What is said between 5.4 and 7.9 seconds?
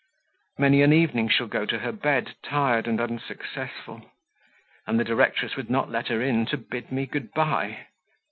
would not let her in to bid me good bye?